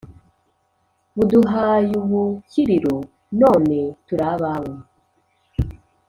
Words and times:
buduhay' 1.15 1.93
ubukiriro. 2.01 2.95
none 3.41 3.77
tur' 4.05 4.25
abawe 4.31 4.73